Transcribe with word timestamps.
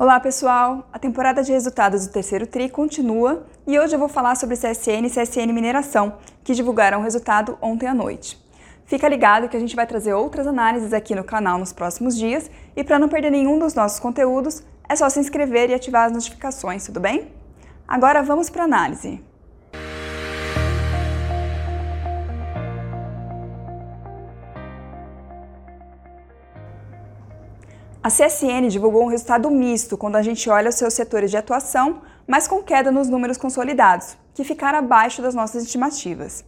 Olá 0.00 0.20
pessoal, 0.20 0.88
a 0.92 0.98
temporada 1.00 1.42
de 1.42 1.50
resultados 1.50 2.06
do 2.06 2.12
terceiro 2.12 2.46
TRI 2.46 2.68
continua 2.68 3.44
e 3.66 3.76
hoje 3.80 3.96
eu 3.96 3.98
vou 3.98 4.08
falar 4.08 4.36
sobre 4.36 4.54
CSN 4.54 5.04
e 5.04 5.10
CSN 5.10 5.52
Mineração, 5.52 6.18
que 6.44 6.54
divulgaram 6.54 7.00
o 7.00 7.02
resultado 7.02 7.58
ontem 7.60 7.88
à 7.88 7.92
noite. 7.92 8.40
Fica 8.86 9.08
ligado 9.08 9.48
que 9.48 9.56
a 9.56 9.58
gente 9.58 9.74
vai 9.74 9.88
trazer 9.88 10.12
outras 10.12 10.46
análises 10.46 10.92
aqui 10.92 11.16
no 11.16 11.24
canal 11.24 11.58
nos 11.58 11.72
próximos 11.72 12.16
dias 12.16 12.48
e 12.76 12.84
para 12.84 12.96
não 12.96 13.08
perder 13.08 13.30
nenhum 13.30 13.58
dos 13.58 13.74
nossos 13.74 13.98
conteúdos, 13.98 14.62
é 14.88 14.94
só 14.94 15.08
se 15.08 15.18
inscrever 15.18 15.68
e 15.68 15.74
ativar 15.74 16.06
as 16.06 16.12
notificações, 16.12 16.86
tudo 16.86 17.00
bem? 17.00 17.32
Agora 17.88 18.22
vamos 18.22 18.48
para 18.48 18.62
a 18.62 18.66
análise. 18.66 19.20
A 28.08 28.10
CSN 28.10 28.68
divulgou 28.70 29.04
um 29.04 29.08
resultado 29.08 29.50
misto 29.50 29.98
quando 29.98 30.16
a 30.16 30.22
gente 30.22 30.48
olha 30.48 30.70
os 30.70 30.76
seus 30.76 30.94
setores 30.94 31.30
de 31.30 31.36
atuação, 31.36 32.00
mas 32.26 32.48
com 32.48 32.62
queda 32.62 32.90
nos 32.90 33.06
números 33.06 33.36
consolidados, 33.36 34.16
que 34.32 34.44
ficaram 34.44 34.78
abaixo 34.78 35.20
das 35.20 35.34
nossas 35.34 35.62
estimativas. 35.62 36.42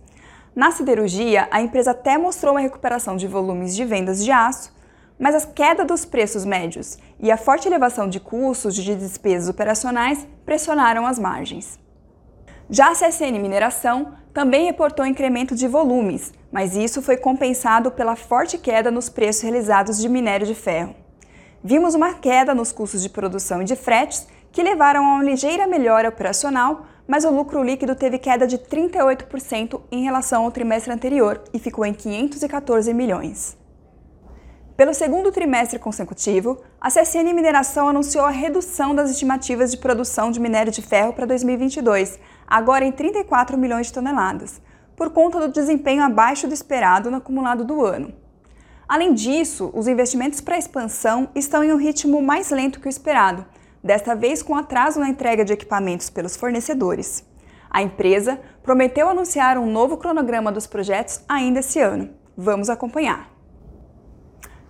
Na 0.57 0.71
siderurgia, 0.71 1.49
a 1.51 1.61
empresa 1.61 1.91
até 1.91 2.17
mostrou 2.17 2.55
uma 2.55 2.63
recuperação 2.63 3.15
de 3.15 3.27
volumes 3.27 3.77
de 3.77 3.85
vendas 3.85 4.25
de 4.25 4.31
aço, 4.31 4.75
mas 5.19 5.35
a 5.35 5.47
queda 5.49 5.85
dos 5.85 6.07
preços 6.07 6.47
médios 6.47 6.97
e 7.19 7.31
a 7.31 7.37
forte 7.37 7.69
elevação 7.69 8.09
de 8.09 8.21
custos 8.21 8.75
de 8.75 8.95
despesas 8.95 9.51
operacionais 9.51 10.27
pressionaram 10.47 11.07
as 11.07 11.19
margens. 11.19 11.79
Já 12.71 12.89
a 12.89 12.95
CSN 12.95 13.39
Mineração 13.39 14.15
também 14.33 14.65
reportou 14.65 15.05
incremento 15.05 15.55
de 15.55 15.69
volumes, 15.69 16.33
mas 16.51 16.75
isso 16.75 17.03
foi 17.03 17.19
compensado 17.19 17.91
pela 17.91 18.17
forte 18.17 18.57
queda 18.57 18.91
nos 18.91 19.11
preços 19.11 19.43
realizados 19.43 19.99
de 19.99 20.09
minério 20.09 20.47
de 20.47 20.55
ferro 20.55 20.95
vimos 21.63 21.95
uma 21.95 22.15
queda 22.15 22.55
nos 22.55 22.73
custos 22.73 23.03
de 23.03 23.09
produção 23.09 23.63
e 23.63 23.65
de 23.65 23.77
fretes 23.77 24.27
que 24.53 24.63
levaram 24.63 25.05
a 25.05 25.15
uma 25.15 25.25
ligeira 25.25 25.67
melhora 25.67 26.09
operacional, 26.09 26.87
mas 27.07 27.25
o 27.25 27.31
lucro 27.31 27.63
líquido 27.63 27.95
teve 27.95 28.19
queda 28.19 28.47
de 28.47 28.59
38% 28.59 29.81
em 29.91 30.03
relação 30.03 30.45
ao 30.45 30.51
trimestre 30.51 30.93
anterior 30.93 31.43
e 31.53 31.59
ficou 31.59 31.85
em 31.85 31.93
514 31.93 32.93
milhões. 32.95 33.59
Pelo 34.77 34.95
segundo 34.95 35.31
trimestre 35.31 35.79
consecutivo, 35.79 36.63
a 36.81 36.89
CSN 36.89 37.35
Mineração 37.35 37.89
anunciou 37.89 38.25
a 38.25 38.31
redução 38.31 38.95
das 38.95 39.11
estimativas 39.11 39.71
de 39.71 39.77
produção 39.77 40.31
de 40.31 40.41
minério 40.41 40.73
de 40.73 40.81
ferro 40.81 41.13
para 41.13 41.27
2022, 41.27 42.19
agora 42.47 42.85
em 42.85 42.91
34 42.91 43.59
milhões 43.59 43.89
de 43.89 43.93
toneladas, 43.93 44.61
por 44.97 45.11
conta 45.11 45.39
do 45.39 45.53
desempenho 45.53 46.03
abaixo 46.03 46.49
do 46.49 46.55
esperado 46.55 47.11
no 47.11 47.19
acumulado 47.19 47.63
do 47.63 47.85
ano. 47.85 48.15
Além 48.91 49.15
disso, 49.15 49.71
os 49.73 49.87
investimentos 49.87 50.41
para 50.41 50.59
expansão 50.59 51.29
estão 51.33 51.63
em 51.63 51.73
um 51.73 51.77
ritmo 51.77 52.21
mais 52.21 52.51
lento 52.51 52.81
que 52.81 52.89
o 52.89 52.91
esperado, 52.91 53.47
desta 53.85 54.17
vez 54.17 54.43
com 54.43 54.57
atraso 54.57 54.99
na 54.99 55.09
entrega 55.09 55.45
de 55.45 55.53
equipamentos 55.53 56.11
pelos 56.11 56.35
fornecedores. 56.35 57.25
A 57.71 57.83
empresa 57.83 58.41
prometeu 58.65 59.09
anunciar 59.09 59.59
um 59.59 59.71
novo 59.71 59.97
cronograma 59.97 60.51
dos 60.51 60.67
projetos 60.67 61.21
ainda 61.29 61.61
esse 61.61 61.79
ano. 61.79 62.11
Vamos 62.37 62.69
acompanhar. 62.69 63.31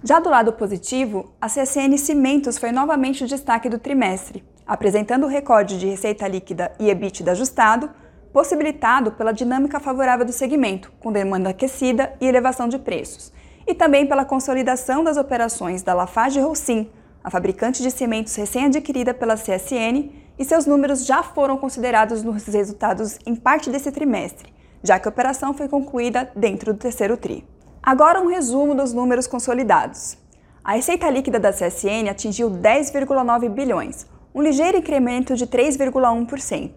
Já 0.05 0.21
do 0.21 0.29
lado 0.29 0.53
positivo, 0.53 1.33
a 1.41 1.47
CSN 1.47 1.97
Cimentos 1.97 2.59
foi 2.59 2.73
novamente 2.73 3.25
o 3.25 3.27
destaque 3.27 3.71
do 3.71 3.79
trimestre, 3.79 4.45
apresentando 4.67 5.25
o 5.25 5.31
recorde 5.31 5.79
de 5.79 5.87
receita 5.87 6.29
líquida 6.29 6.73
e 6.79 6.91
EBITDA 6.91 7.33
ajustado, 7.33 7.89
possibilitado 8.35 9.13
pela 9.13 9.33
dinâmica 9.33 9.81
favorável 9.81 10.27
do 10.27 10.33
segmento, 10.33 10.93
com 11.01 11.11
demanda 11.11 11.49
aquecida 11.49 12.13
e 12.21 12.27
elevação 12.27 12.69
de 12.69 12.79
preços, 12.79 13.33
e 13.67 13.75
também 13.75 14.07
pela 14.07 14.25
consolidação 14.25 15.05
das 15.05 15.17
operações 15.17 15.83
da 15.83 15.95
Lafarge 15.95 16.41
Holcim, 16.41 16.91
a 17.23 17.31
fabricante 17.31 17.83
de 17.83 17.91
cimentos 17.91 18.35
recém-adquirida 18.35 19.13
pela 19.13 19.37
CSN, 19.37 20.11
e 20.39 20.45
seus 20.45 20.65
números 20.65 21.05
já 21.05 21.23
foram 21.23 21.59
considerados 21.59 22.23
nos 22.23 22.47
resultados 22.47 23.19
em 23.27 23.35
parte 23.35 23.69
desse 23.69 23.93
trimestre, 23.93 24.53
já 24.83 24.99
que 24.99 25.07
a 25.07 25.11
operação 25.11 25.53
foi 25.53 25.69
concluída 25.69 26.31
dentro 26.35 26.73
do 26.73 26.79
terceiro 26.79 27.17
TRI. 27.17 27.45
Agora 27.83 28.21
um 28.21 28.27
resumo 28.27 28.75
dos 28.75 28.95
números 28.95 29.27
consolidados. 29.27 30.17
A 30.65 30.73
receita 30.73 31.11
líquida 31.11 31.39
da 31.39 31.53
CSN 31.53 32.09
atingiu 32.11 32.51
10,9 32.51 33.49
bilhões, 33.51 34.07
um 34.35 34.41
ligeiro 34.41 34.79
incremento 34.79 35.35
de 35.35 35.47
3,1%, 35.47 36.73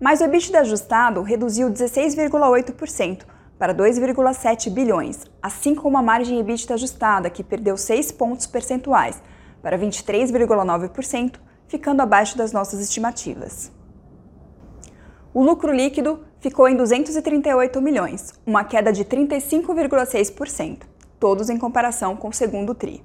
mas 0.00 0.20
o 0.20 0.24
EBITDA 0.24 0.60
ajustado 0.60 1.22
reduziu 1.22 1.68
16,8%, 1.68 3.22
para 3.60 3.74
2,7 3.74 4.70
bilhões, 4.70 5.26
assim 5.42 5.74
como 5.74 5.98
a 5.98 6.02
margem 6.02 6.40
EBITDA 6.40 6.72
ajustada, 6.72 7.28
que 7.28 7.44
perdeu 7.44 7.76
6 7.76 8.10
pontos 8.12 8.46
percentuais, 8.46 9.22
para 9.60 9.78
23,9%, 9.78 11.34
ficando 11.68 12.00
abaixo 12.00 12.38
das 12.38 12.52
nossas 12.52 12.80
estimativas. 12.80 13.70
O 15.34 15.44
lucro 15.44 15.74
líquido 15.74 16.24
ficou 16.40 16.66
em 16.68 16.74
238 16.74 17.82
milhões, 17.82 18.32
uma 18.46 18.64
queda 18.64 18.90
de 18.90 19.04
35,6%, 19.04 20.84
todos 21.18 21.50
em 21.50 21.58
comparação 21.58 22.16
com 22.16 22.28
o 22.28 22.32
segundo 22.32 22.74
TRI. 22.74 23.04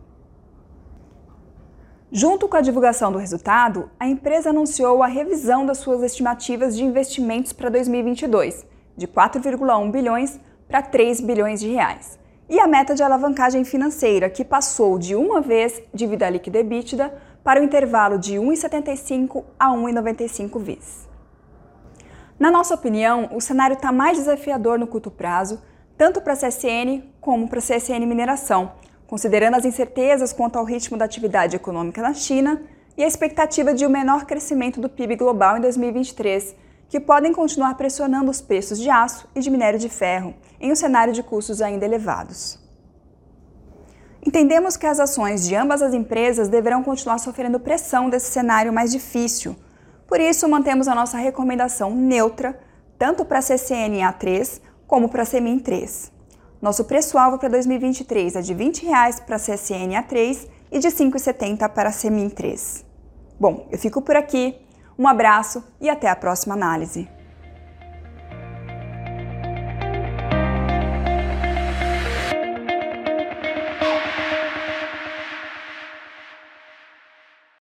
Junto 2.09 2.47
com 2.47 2.55
a 2.55 2.61
divulgação 2.61 3.11
do 3.11 3.17
resultado, 3.17 3.91
a 3.99 4.07
empresa 4.07 4.51
anunciou 4.51 5.03
a 5.03 5.07
revisão 5.07 5.65
das 5.65 5.79
suas 5.79 6.01
estimativas 6.01 6.77
de 6.77 6.85
investimentos 6.85 7.51
para 7.51 7.69
2022, 7.69 8.65
de 8.95 9.07
4,1 9.07 9.91
bilhões 9.91 10.39
para 10.67 10.81
3 10.81 11.21
bilhões 11.21 11.59
de 11.59 11.69
reais. 11.69 12.19
E 12.47 12.59
a 12.59 12.67
meta 12.67 12.93
de 12.93 13.01
alavancagem 13.01 13.63
financeira, 13.63 14.29
que 14.29 14.45
passou 14.45 14.99
de 14.99 15.15
uma 15.15 15.41
vez 15.41 15.81
dívida 15.93 16.29
líquida 16.29 16.59
EBITDA 16.59 17.13
para 17.43 17.59
o 17.59 17.63
intervalo 17.63 18.17
de 18.17 18.35
1,75 18.35 19.43
a 19.59 19.69
1,95 19.69 20.59
vezes. 20.59 21.07
Na 22.37 22.51
nossa 22.51 22.75
opinião, 22.75 23.29
o 23.33 23.39
cenário 23.39 23.75
está 23.75 23.91
mais 23.91 24.17
desafiador 24.17 24.77
no 24.77 24.87
curto 24.87 25.09
prazo, 25.09 25.61
tanto 25.97 26.21
para 26.21 26.33
a 26.33 26.35
CSN 26.35 27.03
como 27.21 27.47
para 27.47 27.59
a 27.59 27.61
CSN 27.61 28.05
Mineração, 28.05 28.73
considerando 29.07 29.55
as 29.55 29.65
incertezas 29.65 30.33
quanto 30.33 30.57
ao 30.57 30.65
ritmo 30.65 30.97
da 30.97 31.05
atividade 31.05 31.55
econômica 31.55 32.01
na 32.01 32.13
China 32.13 32.61
e 32.97 33.03
a 33.03 33.07
expectativa 33.07 33.73
de 33.73 33.85
um 33.85 33.89
menor 33.89 34.25
crescimento 34.25 34.81
do 34.81 34.89
PIB 34.89 35.15
global 35.15 35.57
em 35.57 35.61
2023, 35.61 36.55
que 36.89 36.99
podem 36.99 37.33
continuar 37.33 37.75
pressionando 37.75 38.29
os 38.29 38.41
preços 38.41 38.79
de 38.79 38.89
aço 38.89 39.27
e 39.35 39.39
de 39.39 39.49
minério 39.49 39.79
de 39.79 39.89
ferro 39.89 40.33
em 40.59 40.71
um 40.71 40.75
cenário 40.75 41.13
de 41.13 41.23
custos 41.23 41.61
ainda 41.61 41.85
elevados. 41.85 42.59
Entendemos 44.25 44.75
que 44.75 44.87
as 44.87 44.99
ações 44.99 45.47
de 45.47 45.55
ambas 45.55 45.81
as 45.83 45.93
empresas 45.93 46.49
deverão 46.49 46.83
continuar 46.83 47.19
sofrendo 47.19 47.59
pressão 47.59 48.09
desse 48.09 48.31
cenário 48.31 48.73
mais 48.73 48.91
difícil. 48.91 49.55
Por 50.07 50.19
isso, 50.19 50.49
mantemos 50.49 50.87
a 50.87 50.95
nossa 50.95 51.17
recomendação 51.17 51.95
neutra, 51.95 52.59
tanto 52.97 53.23
para 53.23 53.39
a 53.39 53.41
CCN 53.41 53.99
A3 53.99 54.61
como 54.87 55.09
para 55.09 55.21
a 55.21 55.25
CEMIN 55.25 55.59
3. 55.59 56.11
Nosso 56.59 56.85
preço-alvo 56.85 57.37
para 57.37 57.49
2023 57.49 58.35
é 58.35 58.41
de 58.41 58.53
R$ 58.53 58.65
20 58.65 58.87
para 59.27 59.35
a 59.35 59.39
CSN 59.39 59.93
A3 59.93 60.47
e 60.71 60.79
de 60.79 60.87
R$ 60.87 60.93
5,70 60.93 61.69
para 61.69 61.89
a 61.89 61.91
CEMIN 61.91 62.29
3. 62.29 62.83
Bom, 63.39 63.67
eu 63.71 63.77
fico 63.77 64.01
por 64.01 64.15
aqui. 64.15 64.64
Um 64.97 65.07
abraço 65.07 65.63
e 65.79 65.89
até 65.89 66.09
a 66.09 66.15
próxima 66.15 66.53
análise. 66.53 67.14